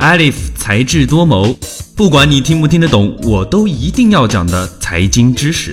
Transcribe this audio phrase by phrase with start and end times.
[0.00, 1.54] Alif 才智多谋，
[1.94, 5.70] 不管你听不听得懂，我都一定要讲的财经知识。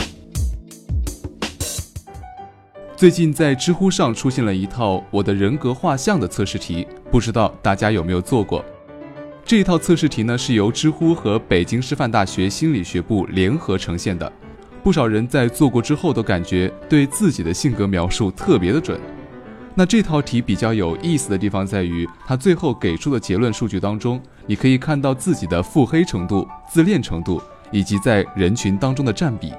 [2.97, 8.65] 最近在知乎上出现了一套我的人格画像的测试题，不知道大家有没有做过？
[9.45, 14.29] 这一套测试题呢，是由知乎和北京师范大学心理学部联合呈现的。
[14.83, 18.99] 不少人在做过之后都感觉对自己的性格描述特别的准。
[19.79, 29.53] 那这套题比较有意思的地方在于，它最后给出的结论数据当中，你可以看到自己的腹黑程度、自恋程度以及在人群当中的占比。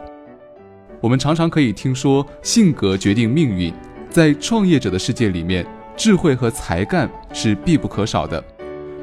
[1.00, 3.72] 我们常常可以听说性格决定命运，
[4.10, 5.64] 在创业者的世界里面，
[5.96, 8.42] 智慧和才干是必不可少的。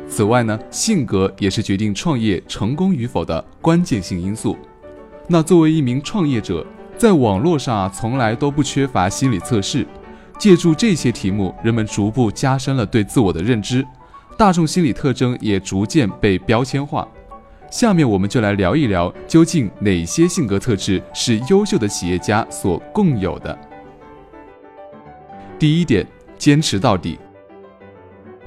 [0.09, 4.57] 此外呢，性格也是决定创业成功与否的关键性因素。
[5.29, 9.87] 那作为一名创业者，在网络上，从来都不缺乏心理测试。
[10.37, 13.85] 借助这些题目，人们逐步加深了对自我的认知，
[14.37, 17.07] 大众心理特征也逐渐被标签化。
[17.71, 23.57] 下面我们就来聊一聊，究竟哪些性格特质是优秀的企业家所共有的。
[25.57, 26.05] 第一点，
[26.37, 27.17] 坚持到底。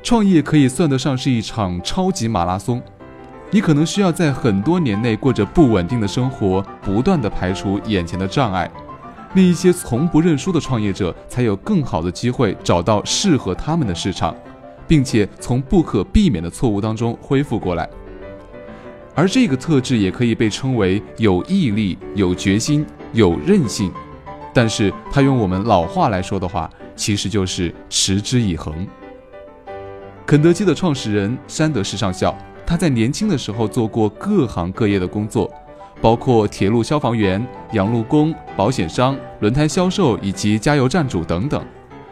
[0.02, 2.80] 创业可以算得上是一场超级马拉松，
[3.50, 8.70] 你可能需要在很多年内过着不稳定的生活，不断的排除眼前的障碍。
[9.34, 14.34] 那一些从不认输的创业者，才有更好的机会找到适合他们的市场，
[14.86, 17.88] 并且从不可避免的错误当中恢复过来。
[19.14, 23.92] 而这个特质也可以被称为有毅力、有决心、有韧性。
[24.54, 28.86] 但是，他用我们老话来说的话，其实就是持之以恒。
[30.24, 35.52] 肯德基的创始人山德士上校，他在年轻的时候做过各行各业的工作。
[36.00, 41.64] 包括铁路消防员、养路工、保险商、轮胎销售以及加油站主等等，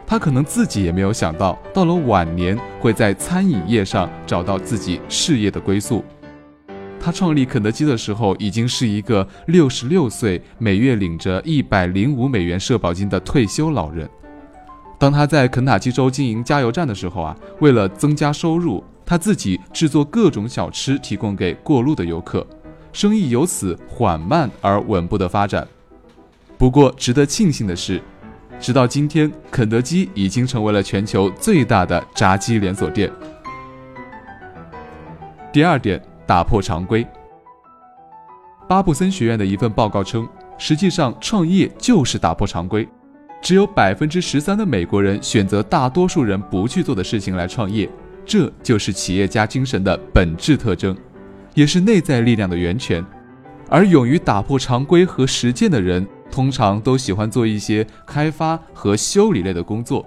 [0.05, 6.03] 他可能自己也没有想到，到了晚年会在餐饮业上找到自己事业的归宿。
[6.99, 14.09] 他创立肯德基的时候，已经是一个六十六岁、每月领着一百零五美元社保金的退休老人。
[14.99, 22.45] 当他在肯塔基州经营加油站的时候啊，为了增加收入，他自己制作各种小吃提供给过路的游客。
[22.97, 25.67] 生意由此缓慢而稳步的发展。
[26.57, 28.01] 不过，值得庆幸的是，
[28.59, 33.11] 直到今天，肯德基已经成为了全球最大的炸鸡连锁店。
[35.53, 37.05] 第二点，打破常规。
[38.67, 40.27] 巴布森学院的一份报告称，
[40.57, 42.89] 实际上创业就是打破常规。
[43.43, 47.87] 只有百分之十三的美国人选择大多数人不去做的事情来创业，
[48.25, 50.97] 这就是企业家精神的本质特征。
[51.57, 53.03] 也是内在力量的源泉，
[53.67, 60.05] 而勇于打破常规和实践的人，通常都喜欢做一些开发和修理类的工作。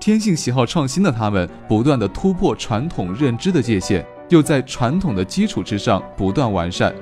[0.00, 6.94] 天性喜好创新的他们，不断的突破传统认知的界限，又在传统的基础之上不断完善。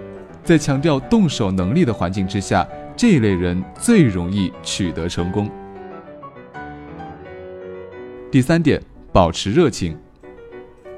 [0.42, 5.48] 在强调动手能力的环境之下，这一类人最容易取得成功。
[8.32, 8.82] 第三点，
[9.12, 9.96] 保持热情。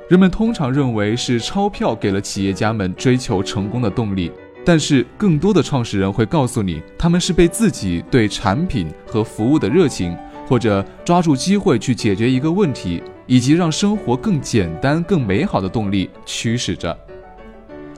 [0.09, 4.33] 人们通常认为是钞票给了企业家们追求成功的动力，
[4.65, 10.17] 但是更多的创始人会告诉你，他们是被自己对产品和服务的热情，
[10.49, 16.99] 或者抓住机会去解决一个问题，以及让生活更简单、更美好的动力驱使着。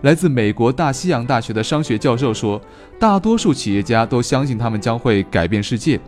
[0.03, 2.60] 来自美国大西洋大学的商学教授说，
[2.98, 6.00] 大多数企业家都相信他们将会改变世界，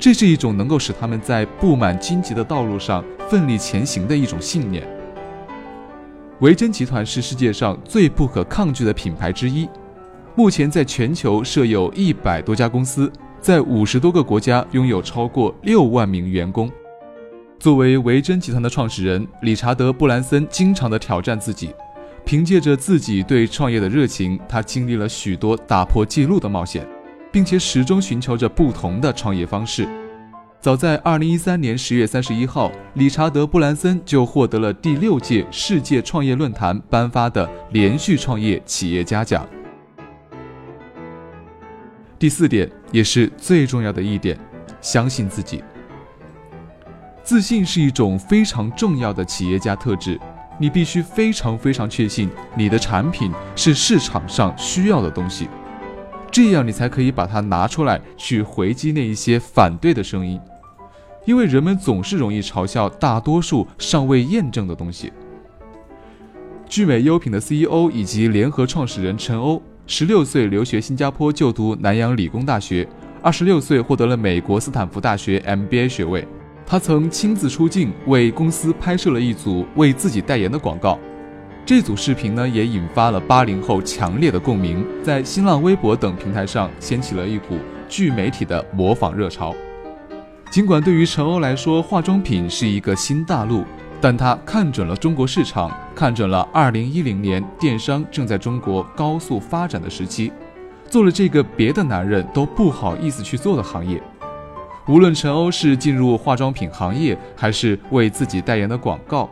[0.00, 4.82] 这是一种能够使他们在布满荆棘的道路上奋力前行的一种信念。
[6.42, 9.68] 维珍集团是世界上最不可抗拒的品牌之一，
[10.34, 13.10] 目前在全球设有一百多家公司，
[13.40, 16.68] 在五十多个国家拥有超过六万名员工。
[17.60, 21.72] 作为维珍集团的创始人，理查德·布兰森经常的挑战自己，
[22.24, 26.84] 凭借着自己对创业的热情，他经历了许多打破记录的冒险，
[27.30, 29.86] 并且始终寻求着不同的创业方式。
[30.62, 39.44] 早在二零一三年十月三十一号，理查德·布兰森就获得了第六届世界创业论坛颁发的连续创业企业家奖。
[42.16, 44.38] 第四点，也是最重要的一点，
[44.80, 45.64] 相信自己。
[47.24, 50.16] 自信是一种非常重要的企业家特质，
[50.60, 55.48] 你必须非常非常确信你的产品是市场上需要的东西。
[56.30, 60.40] 这样，你才可以把它拿出来去回击那一些反对的声音，
[61.24, 65.12] 因为人们总是容易嘲笑大多数尚未验证的东西。
[66.68, 72.88] 聚美优品的 CEO 以及联合创始人陈欧，十六岁留学新加坡就读南洋理工大学，
[73.20, 76.26] 二十六岁获得了美国斯坦福大学 MBA 学位。
[76.64, 80.98] 他曾亲自出镜为公司拍摄了一组为自己代言的广告。
[81.66, 87.58] 这组视频呢，也引发了八零后强烈的共鸣，在新浪微博等平台上掀起了一股
[87.88, 89.54] 聚媒体的模仿热潮。
[90.52, 93.64] 尽管对于陈欧来说，化妆品是一个新大陆，
[94.02, 100.30] 但他看准了中国市场，看准了二零一零年电商正在中国高速发展的时期，
[100.90, 103.98] 做了这个别的男人都不好意思去做的行业。
[104.88, 109.30] 无论陈欧是进入化妆品行业，还是为自己代言的广告。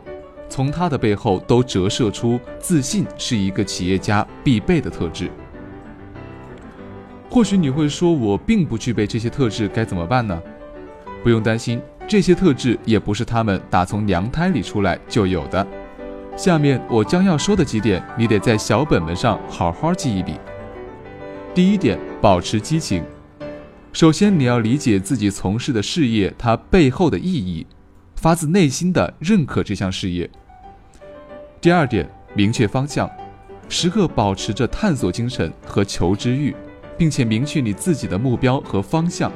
[0.49, 5.29] 从他的背后都折射出自信是一个企业家必备的特质。
[7.29, 10.41] 或许你会说，我并不具备这些特质，该怎么办呢？
[11.23, 15.65] 不用担心，这些特质也不是他们打从娘胎里出来就有的。
[16.35, 20.35] 下面我将要说的几点，你得在小本本上好好记一笔。
[21.53, 23.03] 第一点，保持激情。
[23.93, 27.67] 首先，你要理解自己从事的事业它背后的意义，
[28.15, 30.29] 发自内心的认可这项事业。
[31.59, 33.09] 第二点，明确方向，
[33.67, 36.55] 时刻保持着探索精神和求知欲，
[36.97, 39.29] 并且明确你自己的目标和方向。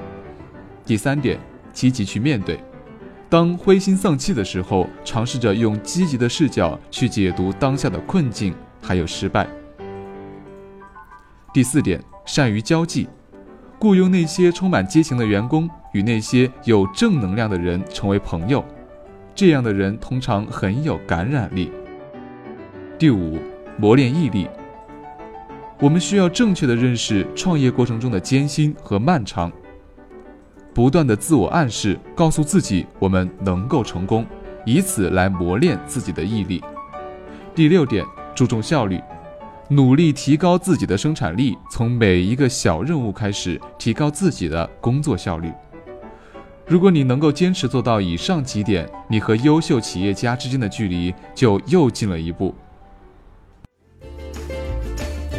[0.86, 1.38] 第三点，
[1.76, 2.58] 积极去面对，
[3.30, 9.46] 当灰心丧气的时候，尝试着用积极的视角去解读当下的困境还有失败。
[11.54, 13.08] 第四点，善于交际，
[13.78, 18.64] 雇佣那些充满激情的员工，与那些有正能量的人成为朋友，
[19.36, 21.72] 这样的人通常很有感染力。
[22.98, 23.38] 第五，
[23.78, 24.48] 磨练毅力。
[25.82, 29.52] 我们需要正确的认识创业过程中的艰辛和漫长，
[30.76, 34.28] 不断的自我暗示，告诉自己我们能够成功，
[34.66, 36.62] 以此来磨练自己的毅力。
[37.56, 38.06] 第六点，
[38.36, 39.00] 注重效率，
[39.70, 45.50] 努力提高自己的生产力，从每一个小任务开始，提高自己的工作效率。
[46.68, 52.54] 如果你能够坚持做到以上几点，你和优秀企业家之间的距离就又近了一步。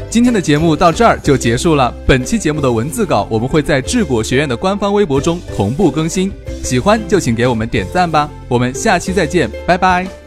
[0.09, 1.95] 今天的节目到这儿就结束了。
[2.07, 6.33] 本期节目的文字稿我们会在智果学院的官方微博中同步更新，
[6.63, 8.31] 喜欢就请给我们点赞吧。
[8.49, 10.26] 我们下期再见，拜拜。